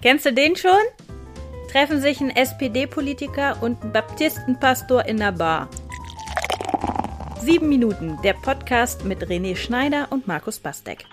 [0.00, 0.70] Kennst du den schon?
[1.72, 5.68] Treffen sich ein SPD-Politiker und ein Baptistenpastor in der Bar.
[7.40, 11.04] Sieben Minuten, der Podcast mit René Schneider und Markus Bastek.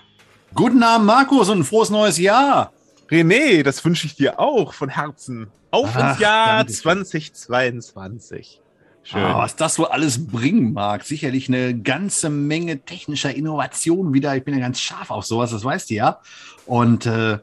[0.54, 2.72] Guten Abend, Markus, und ein frohes neues Jahr.
[3.10, 5.48] René, das wünsche ich dir auch von Herzen.
[5.72, 8.60] Auf Ach, ins Jahr 2022.
[9.02, 9.20] Schön.
[9.20, 11.02] Oh, was das wohl alles bringen mag.
[11.02, 14.36] Sicherlich eine ganze Menge technischer Innovationen wieder.
[14.36, 16.20] Ich bin ja ganz scharf auf sowas, das weißt du ja.
[16.66, 17.38] Und äh,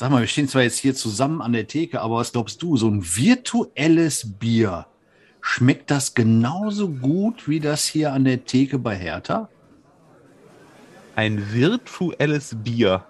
[0.00, 2.78] sag mal, wir stehen zwar jetzt hier zusammen an der Theke, aber was glaubst du,
[2.78, 4.86] so ein virtuelles Bier,
[5.42, 9.50] schmeckt das genauso gut wie das hier an der Theke bei Hertha?
[11.16, 13.04] Ein virtuelles Bier.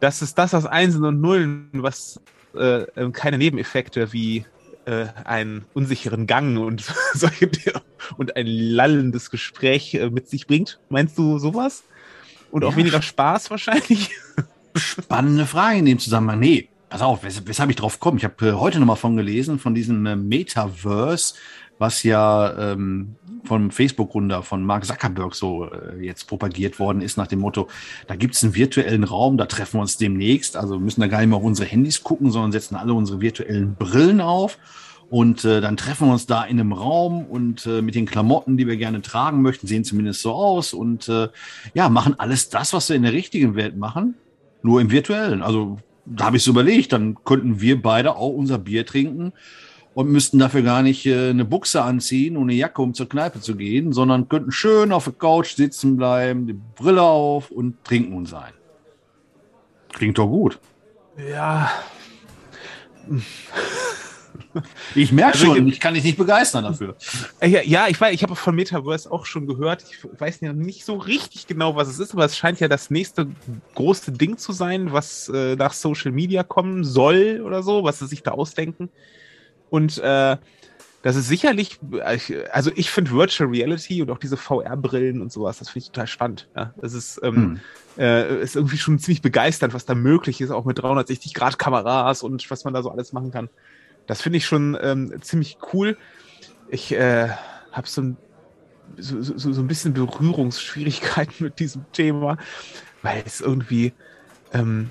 [0.00, 2.18] Das ist das aus Einsen und Nullen, was
[2.54, 4.46] äh, keine Nebeneffekte wie
[4.86, 7.50] äh, einen unsicheren Gang und solche
[8.16, 10.80] und ein lallendes Gespräch äh, mit sich bringt.
[10.88, 11.84] Meinst du sowas?
[12.50, 14.12] Und ja, auch weniger Spaß wahrscheinlich?
[14.74, 16.40] Spannende Frage in dem Zusammenhang.
[16.40, 18.18] Nee, pass auf, wes weshalb ich drauf komme.
[18.18, 21.34] Ich habe äh, heute nochmal von gelesen, von diesem äh, Metaverse,
[21.78, 27.26] was ja ähm, vom Facebook-Gründer von Mark Zuckerberg so äh, jetzt propagiert worden ist, nach
[27.26, 27.68] dem Motto,
[28.06, 31.18] da gibt es einen virtuellen Raum, da treffen wir uns demnächst, also müssen da gar
[31.18, 34.58] nicht mehr auf unsere Handys gucken, sondern setzen alle unsere virtuellen Brillen auf
[35.10, 38.56] und äh, dann treffen wir uns da in einem Raum und äh, mit den Klamotten,
[38.56, 41.28] die wir gerne tragen möchten, sehen zumindest so aus und äh,
[41.74, 44.14] ja, machen alles das, was wir in der richtigen Welt machen,
[44.64, 45.42] nur im virtuellen.
[45.42, 49.32] Also da habe ich so überlegt, dann könnten wir beide auch unser Bier trinken
[49.94, 53.40] und müssten dafür gar nicht äh, eine Buchse anziehen und eine Jacke, um zur Kneipe
[53.40, 58.14] zu gehen, sondern könnten schön auf der Couch sitzen bleiben, die Brille auf und trinken
[58.14, 58.52] und sein.
[59.92, 60.58] Klingt doch gut.
[61.30, 61.70] Ja.
[64.94, 66.96] Ich merke also schon, ich, kann dich nicht begeistern dafür.
[67.40, 69.84] Äh, ja, ja ich weiß, ich habe von Metaverse auch schon gehört.
[69.90, 72.90] Ich weiß ja nicht so richtig genau, was es ist, aber es scheint ja das
[72.90, 73.28] nächste
[73.74, 78.06] große Ding zu sein, was äh, nach Social Media kommen soll oder so, was sie
[78.06, 78.90] sich da ausdenken.
[79.70, 80.36] Und äh,
[81.04, 81.78] das ist sicherlich,
[82.50, 86.06] also ich finde Virtual Reality und auch diese VR-Brillen und sowas, das finde ich total
[86.06, 86.48] spannend.
[86.56, 87.60] Ja, das ist, ähm, hm.
[87.98, 92.64] äh, ist irgendwie schon ziemlich begeisternd, was da möglich ist, auch mit 360-Grad-Kameras und was
[92.64, 93.50] man da so alles machen kann.
[94.06, 95.96] Das finde ich schon ähm, ziemlich cool.
[96.68, 97.28] Ich äh,
[97.72, 98.16] habe so ein,
[98.96, 102.36] so, so, so ein bisschen Berührungsschwierigkeiten mit diesem Thema,
[103.02, 103.92] weil es irgendwie,
[104.52, 104.90] ähm,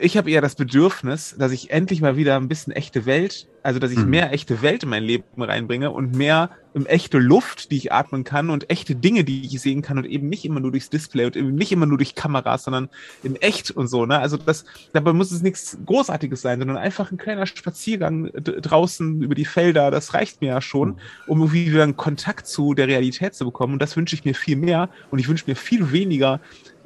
[0.00, 3.78] ich habe eher das Bedürfnis, dass ich endlich mal wieder ein bisschen echte Welt also,
[3.80, 4.08] dass ich mhm.
[4.08, 6.48] mehr echte Welt in mein Leben reinbringe und mehr
[6.86, 10.28] echte Luft, die ich atmen kann und echte Dinge, die ich sehen kann und eben
[10.28, 12.88] nicht immer nur durchs Display und eben nicht immer nur durch Kameras, sondern
[13.22, 14.06] in echt und so.
[14.06, 14.18] Ne?
[14.18, 19.34] Also das, dabei muss es nichts Großartiges sein, sondern einfach ein kleiner Spaziergang draußen über
[19.34, 19.90] die Felder.
[19.90, 20.96] Das reicht mir ja schon, mhm.
[21.26, 23.74] um irgendwie wieder einen Kontakt zu der Realität zu bekommen.
[23.74, 24.88] Und das wünsche ich mir viel mehr.
[25.10, 26.40] Und ich wünsche mir viel weniger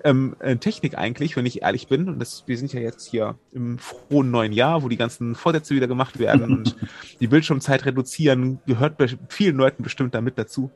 [0.04, 2.08] ähm, äh, Technik eigentlich, wenn ich ehrlich bin.
[2.08, 5.74] Und das, wir sind ja jetzt hier im frohen neuen Jahr, wo die ganzen Vorsätze
[5.74, 6.76] wieder gemacht werden und
[7.20, 10.70] die Bildschirmzeit reduzieren, gehört bei vielen Leuten bestimmt damit dazu.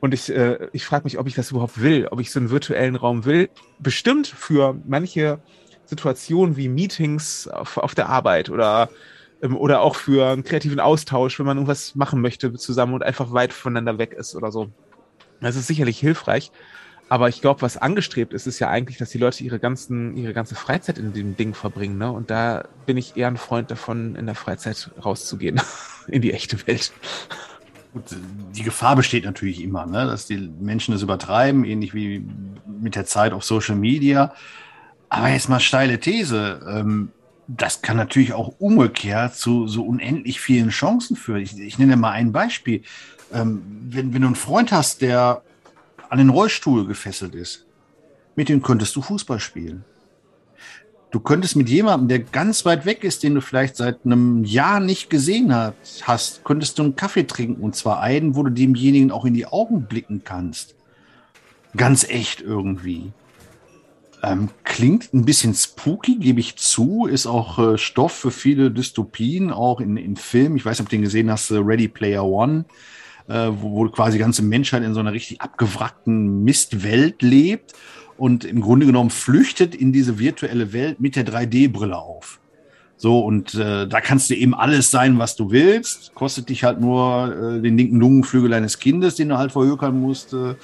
[0.00, 2.50] Und ich, äh, ich frage mich, ob ich das überhaupt will, ob ich so einen
[2.50, 3.48] virtuellen Raum will.
[3.78, 5.40] Bestimmt für manche
[5.86, 8.90] Situationen wie Meetings auf, auf der Arbeit oder,
[9.42, 13.32] ähm, oder auch für einen kreativen Austausch, wenn man irgendwas machen möchte zusammen und einfach
[13.32, 14.68] weit voneinander weg ist oder so.
[15.40, 16.50] Das ist sicherlich hilfreich.
[17.08, 20.32] Aber ich glaube, was angestrebt ist, ist ja eigentlich, dass die Leute ihre ganzen, ihre
[20.32, 21.98] ganze Freizeit in dem Ding verbringen.
[21.98, 22.10] Ne?
[22.10, 25.60] Und da bin ich eher ein Freund davon, in der Freizeit rauszugehen,
[26.08, 26.92] in die echte Welt.
[27.92, 28.04] Gut,
[28.54, 30.06] die Gefahr besteht natürlich immer, ne?
[30.06, 32.26] dass die Menschen das übertreiben, ähnlich wie
[32.66, 34.34] mit der Zeit auf Social Media.
[35.08, 36.60] Aber jetzt mal steile These.
[36.68, 37.10] Ähm,
[37.46, 41.40] das kann natürlich auch umgekehrt zu so unendlich vielen Chancen führen.
[41.40, 42.82] Ich, ich nenne mal ein Beispiel.
[43.32, 45.42] Ähm, wenn, wenn du einen Freund hast, der
[46.10, 47.66] an den Rollstuhl gefesselt ist,
[48.34, 49.84] mit dem könntest du Fußball spielen.
[51.10, 54.80] Du könntest mit jemandem, der ganz weit weg ist, den du vielleicht seit einem Jahr
[54.80, 59.24] nicht gesehen hast, könntest du einen Kaffee trinken und zwar einen, wo du demjenigen auch
[59.24, 60.74] in die Augen blicken kannst.
[61.76, 63.12] Ganz echt irgendwie.
[64.22, 69.52] Ähm, klingt ein bisschen spooky, gebe ich zu, ist auch äh, Stoff für viele Dystopien,
[69.52, 70.56] auch in, in Filmen.
[70.56, 72.64] Ich weiß nicht, ob du den gesehen hast, äh, Ready Player One
[73.28, 77.74] äh, wo, wo quasi die ganze Menschheit in so einer richtig abgewrackten Mistwelt lebt
[78.16, 82.40] und im Grunde genommen flüchtet in diese virtuelle Welt mit der 3D-Brille auf.
[82.98, 86.14] So, und äh, da kannst du eben alles sein, was du willst.
[86.14, 90.32] Kostet dich halt nur äh, den linken Lungenflügel eines Kindes, den du halt verhökern musst,
[90.32, 90.54] äh,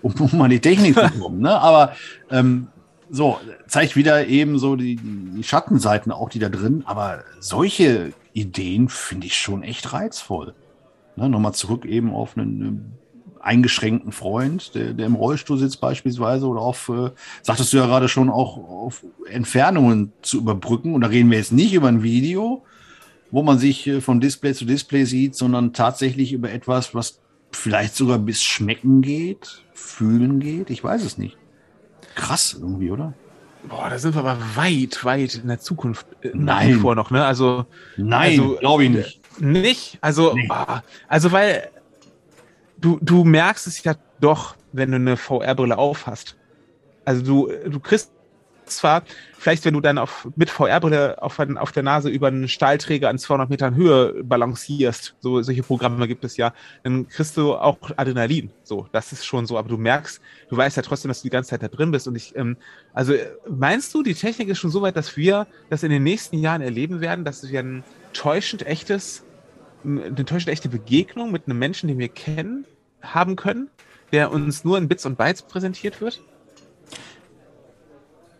[0.00, 1.40] um, um mal die Technik zu bekommen.
[1.40, 1.50] Ne?
[1.60, 1.94] Aber
[2.30, 2.68] ähm,
[3.10, 6.82] so, zeigt wieder eben so die, die Schattenseiten auch, die da drin.
[6.86, 10.54] Aber solche Ideen finde ich schon echt reizvoll.
[11.16, 12.80] Ne, Nochmal zurück eben auf eine, eine
[13.42, 17.10] eingeschränkten Freund, der, der im Rollstuhl sitzt beispielsweise oder auf, äh,
[17.42, 20.94] sagtest du ja gerade schon, auch auf Entfernungen zu überbrücken.
[20.94, 22.64] Und da reden wir jetzt nicht über ein Video,
[23.30, 27.20] wo man sich äh, von Display zu Display sieht, sondern tatsächlich über etwas, was
[27.50, 30.70] vielleicht sogar bis Schmecken geht, Fühlen geht.
[30.70, 31.36] Ich weiß es nicht.
[32.14, 33.14] Krass irgendwie, oder?
[33.68, 36.06] Boah, da sind wir aber weit, weit in der Zukunft.
[36.22, 36.78] Äh, Nein.
[36.78, 37.24] Vor noch, ne?
[37.24, 37.66] Also.
[37.96, 39.21] Nein, also, glaube ich nicht.
[39.38, 39.98] Nicht?
[40.00, 40.48] Also, nee.
[40.50, 41.70] oh, also weil
[42.78, 46.36] du, du merkst es ja doch, wenn du eine VR-Brille aufhast.
[47.04, 48.12] Also du, du kriegst
[48.66, 49.02] zwar,
[49.38, 53.18] vielleicht wenn du dann auf, mit VR-Brille auf, auf der Nase über einen Stahlträger an
[53.18, 58.50] 200 Metern Höhe balancierst, so solche Programme gibt es ja, dann kriegst du auch Adrenalin.
[58.62, 61.32] So, das ist schon so, aber du merkst, du weißt ja trotzdem, dass du die
[61.32, 62.08] ganze Zeit da drin bist.
[62.08, 62.56] Und ich, ähm,
[62.92, 63.14] also
[63.48, 66.62] meinst du, die Technik ist schon so weit, dass wir das in den nächsten Jahren
[66.62, 69.24] erleben werden, dass wir ein täuschend echtes,
[69.84, 72.66] eine täuschend echte Begegnung mit einem Menschen, den wir kennen,
[73.02, 73.68] haben können,
[74.12, 76.22] der uns nur in Bits und Bytes präsentiert wird?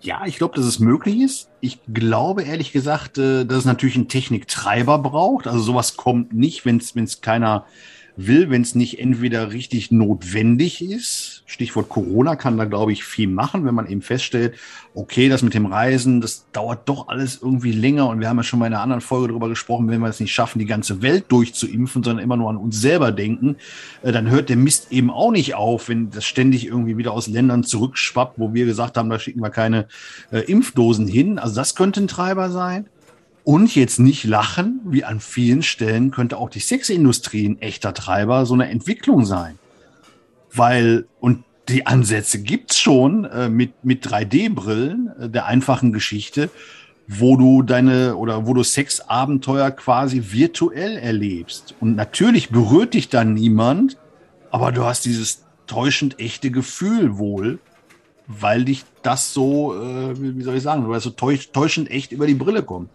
[0.02, 1.48] Ja, ich glaube, dass es möglich ist.
[1.60, 5.46] Ich glaube ehrlich gesagt, äh, dass es natürlich einen Techniktreiber braucht.
[5.46, 7.66] Also sowas kommt nicht, wenn es keiner
[8.16, 11.41] will, wenn es nicht entweder richtig notwendig ist.
[11.52, 14.54] Stichwort Corona kann da, glaube ich, viel machen, wenn man eben feststellt,
[14.94, 18.08] okay, das mit dem Reisen, das dauert doch alles irgendwie länger.
[18.08, 20.18] Und wir haben ja schon mal in einer anderen Folge darüber gesprochen, wenn wir es
[20.18, 23.56] nicht schaffen, die ganze Welt durchzuimpfen, sondern immer nur an uns selber denken,
[24.02, 27.26] äh, dann hört der Mist eben auch nicht auf, wenn das ständig irgendwie wieder aus
[27.26, 29.88] Ländern zurückschwappt, wo wir gesagt haben, da schicken wir keine
[30.30, 31.38] äh, Impfdosen hin.
[31.38, 32.86] Also das könnte ein Treiber sein.
[33.44, 38.46] Und jetzt nicht lachen, wie an vielen Stellen könnte auch die Sexindustrie ein echter Treiber
[38.46, 39.58] so eine Entwicklung sein.
[40.54, 46.50] Weil, und die Ansätze gibt's schon äh, mit, mit 3D-Brillen äh, der einfachen Geschichte,
[47.08, 51.74] wo du deine oder wo du Sexabenteuer quasi virtuell erlebst.
[51.80, 53.96] Und natürlich berührt dich dann niemand,
[54.50, 57.58] aber du hast dieses täuschend echte Gefühl wohl,
[58.26, 62.26] weil dich das so, äh, wie soll ich sagen, weil es so täuschend echt über
[62.26, 62.90] die Brille kommt.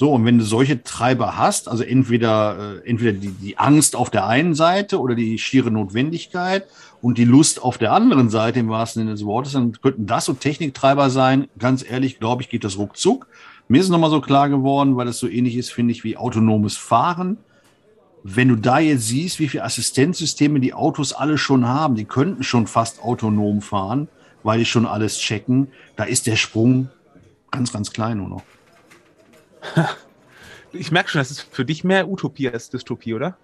[0.00, 4.10] So, und wenn du solche Treiber hast, also entweder, äh, entweder die, die Angst auf
[4.10, 6.68] der einen Seite oder die schiere Notwendigkeit
[7.02, 10.26] und die Lust auf der anderen Seite im wahrsten Sinne des Wortes, dann könnten das
[10.26, 11.48] so Techniktreiber sein.
[11.58, 13.26] Ganz ehrlich, glaube ich, geht das ruckzuck.
[13.66, 16.76] Mir ist nochmal so klar geworden, weil das so ähnlich ist, finde ich, wie autonomes
[16.76, 17.36] Fahren.
[18.22, 22.44] Wenn du da jetzt siehst, wie viele Assistenzsysteme die Autos alle schon haben, die könnten
[22.44, 24.06] schon fast autonom fahren,
[24.44, 26.88] weil die schon alles checken, da ist der Sprung
[27.50, 28.42] ganz, ganz klein nur noch.
[30.72, 33.38] Ich merke schon, das ist für dich mehr Utopie als Dystopie, oder?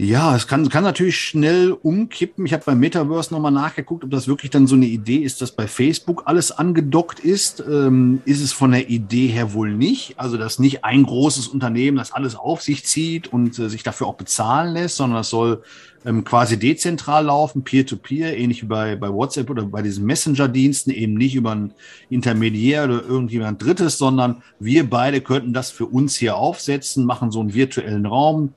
[0.00, 2.46] Ja, es kann, kann natürlich schnell umkippen.
[2.46, 5.50] Ich habe beim Metaverse nochmal nachgeguckt, ob das wirklich dann so eine Idee ist, dass
[5.50, 7.64] bei Facebook alles angedockt ist.
[7.68, 10.14] Ähm, ist es von der Idee her wohl nicht.
[10.16, 14.06] Also, dass nicht ein großes Unternehmen das alles auf sich zieht und äh, sich dafür
[14.06, 15.64] auch bezahlen lässt, sondern das soll
[16.06, 20.92] ähm, quasi dezentral laufen, peer-to-peer, -peer, ähnlich wie bei, bei WhatsApp oder bei diesen Messenger-Diensten,
[20.92, 21.74] eben nicht über einen
[22.08, 27.40] Intermediär oder irgendjemand Drittes, sondern wir beide könnten das für uns hier aufsetzen, machen so
[27.40, 28.54] einen virtuellen Raum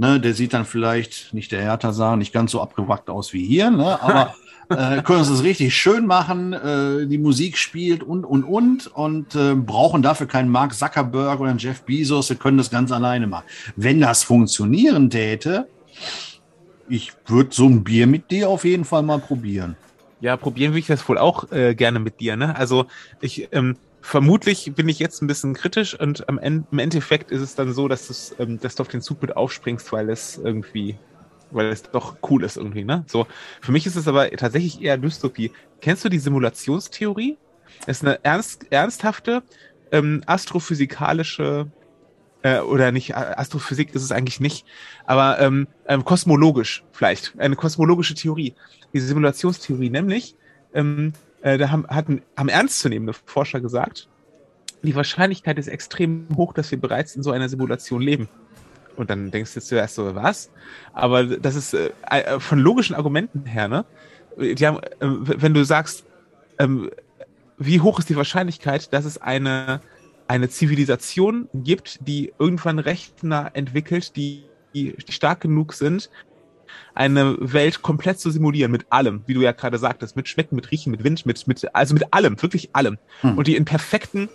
[0.00, 3.44] Ne, der sieht dann vielleicht, nicht der Hertha sah, nicht ganz so abgewackt aus wie
[3.44, 4.34] hier, ne, aber
[4.70, 9.34] äh, können uns das richtig schön machen, äh, die Musik spielt und, und, und und
[9.34, 13.26] äh, brauchen dafür keinen Mark Zuckerberg oder einen Jeff Bezos, wir können das ganz alleine
[13.26, 13.44] machen.
[13.76, 15.68] Wenn das funktionieren täte,
[16.88, 19.76] ich würde so ein Bier mit dir auf jeden Fall mal probieren.
[20.22, 22.36] Ja, probieren würde ich das wohl auch äh, gerne mit dir.
[22.36, 22.56] Ne?
[22.56, 22.86] Also
[23.20, 27.40] ich, ähm, vermutlich bin ich jetzt ein bisschen kritisch und am Ende, im Endeffekt ist
[27.40, 30.38] es dann so, dass, es, ähm, dass du auf den Zug mit aufspringst, weil es
[30.38, 30.98] irgendwie,
[31.50, 33.04] weil es doch cool ist irgendwie, ne?
[33.06, 33.26] So,
[33.60, 35.52] für mich ist es aber tatsächlich eher Dystopie.
[35.80, 37.36] Kennst du die Simulationstheorie?
[37.86, 39.42] Das ist eine ernst, ernsthafte
[39.92, 41.70] ähm, astrophysikalische
[42.42, 44.64] äh, oder nicht, Astrophysik ist es eigentlich nicht,
[45.04, 48.54] aber ähm, ähm, kosmologisch vielleicht, eine kosmologische Theorie.
[48.92, 50.36] Die Simulationstheorie, nämlich,
[50.74, 54.08] ähm, äh, da haben, hatten, haben ernstzunehmende Forscher gesagt,
[54.82, 58.28] die Wahrscheinlichkeit ist extrem hoch, dass wir bereits in so einer Simulation leben.
[58.96, 60.50] Und dann denkst du zuerst so, was?
[60.92, 63.84] Aber das ist äh, äh von logischen Argumenten her, ne?
[64.36, 66.04] Die haben, äh, wenn du sagst,
[66.58, 66.90] ähm,
[67.58, 69.80] wie hoch ist die Wahrscheinlichkeit, dass es eine,
[70.28, 74.44] eine Zivilisation gibt, die irgendwann Rechner entwickelt, die,
[74.74, 76.10] die stark genug sind,
[76.94, 80.70] eine Welt komplett zu simulieren mit allem, wie du ja gerade sagtest, mit Schmecken, mit
[80.70, 82.98] Riechen, mit Wind, mit, mit also mit allem, wirklich allem.
[83.20, 83.38] Hm.
[83.38, 84.28] Und die in perfekten,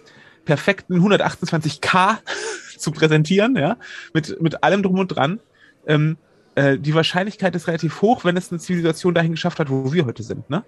[0.46, 2.18] perfekten 128K
[2.78, 3.78] zu präsentieren, ja,
[4.14, 5.40] mit, mit allem drum und dran.
[5.88, 6.18] Ähm,
[6.56, 10.06] äh, die Wahrscheinlichkeit ist relativ hoch, wenn es eine Zivilisation dahin geschafft hat, wo wir
[10.06, 10.50] heute sind.
[10.50, 10.64] Ne?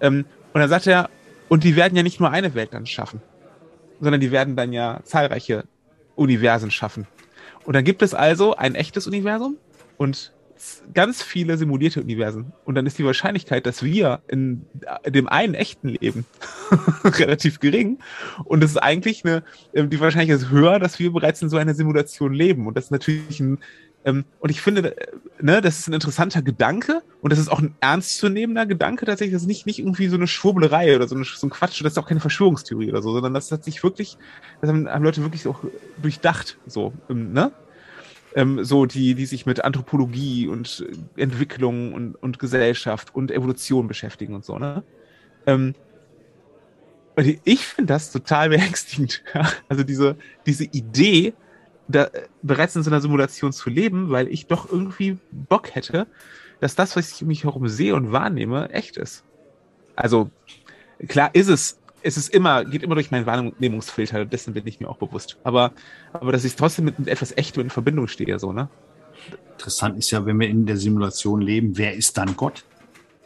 [0.00, 1.10] Ähm, und dann sagt er,
[1.48, 3.20] und die werden ja nicht nur eine Welt dann schaffen,
[4.00, 5.64] sondern die werden dann ja zahlreiche
[6.16, 7.06] Universen schaffen.
[7.64, 9.56] Und dann gibt es also ein echtes Universum
[9.96, 10.32] und
[10.94, 12.52] ganz viele simulierte Universen.
[12.64, 14.66] Und dann ist die Wahrscheinlichkeit, dass wir in
[15.06, 16.24] dem einen echten leben,
[17.04, 17.98] relativ gering.
[18.44, 19.42] Und es ist eigentlich eine,
[19.74, 22.66] ähm, die Wahrscheinlichkeit ist höher, dass wir bereits in so einer Simulation leben.
[22.66, 23.58] Und das ist natürlich ein,
[24.06, 25.06] ähm, und ich finde, äh,
[25.40, 29.34] ne, das ist ein interessanter Gedanke und das ist auch ein ernstzunehmender Gedanke tatsächlich.
[29.34, 31.84] Das ist nicht, nicht irgendwie so eine Schwurblerei oder so, eine, so ein Quatsch.
[31.84, 34.16] Das ist auch keine Verschwörungstheorie oder so, sondern das hat sich wirklich,
[34.60, 35.60] das haben, haben Leute wirklich auch
[36.00, 37.50] durchdacht, so, ähm, ne?
[38.36, 44.34] Ähm, so die, die sich mit Anthropologie und Entwicklung und, und Gesellschaft und Evolution beschäftigen
[44.34, 44.84] und so, ne?
[45.46, 45.74] Ähm,
[47.44, 49.22] ich finde das total beängstigend.
[49.68, 51.32] Also diese, diese Idee,
[51.88, 52.10] da,
[52.42, 56.06] bereits in so einer Simulation zu leben, weil ich doch irgendwie Bock hätte,
[56.60, 59.24] dass das, was ich um mich herum sehe und wahrnehme, echt ist.
[59.94, 60.30] Also
[61.08, 64.88] klar ist es es ist immer, geht immer durch meinen Wahrnehmungsfilter, dessen bin ich mir
[64.88, 65.38] auch bewusst.
[65.44, 65.72] Aber,
[66.12, 68.68] aber dass ich trotzdem mit, mit etwas Echtem in Verbindung stehe, so, ne?
[69.52, 72.64] Interessant ist ja, wenn wir in der Simulation leben, wer ist dann Gott?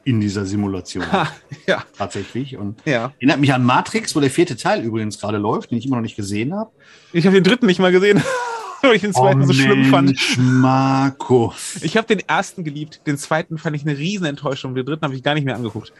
[0.05, 1.11] in dieser Simulation.
[1.13, 1.29] Ha,
[1.67, 1.85] ja.
[1.97, 2.57] Tatsächlich.
[2.57, 3.13] Und ja.
[3.19, 6.03] erinnert mich an Matrix, wo der vierte Teil übrigens gerade läuft, den ich immer noch
[6.03, 6.71] nicht gesehen habe.
[7.13, 8.23] Ich habe den dritten nicht mal gesehen,
[8.83, 10.19] weil ich den zweiten oh, so schlimm fand.
[10.39, 11.55] Marco.
[11.83, 15.15] Ich habe den ersten geliebt, den zweiten fand ich eine riesen Enttäuschung, den dritten habe
[15.15, 15.93] ich gar nicht mehr angeguckt.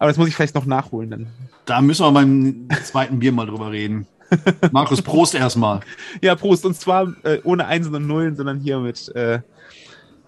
[0.00, 1.26] Aber das muss ich vielleicht noch nachholen dann.
[1.66, 4.06] Da müssen wir beim zweiten Bier mal drüber reden.
[4.72, 5.80] Markus, Prost erstmal.
[6.22, 6.64] Ja, Prost.
[6.64, 9.40] Und zwar äh, ohne Einsen und Nullen, sondern hier mit äh,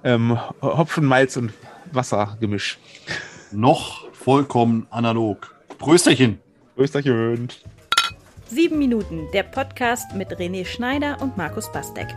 [0.04, 1.54] ähm, Hopfen, Malz und
[1.90, 2.78] Wassergemisch.
[3.50, 5.54] Noch vollkommen analog.
[5.78, 6.38] Prösterchen.
[6.76, 7.48] Prösterchen.
[8.46, 12.08] Sieben Minuten, der Podcast mit René Schneider und Markus Bastek.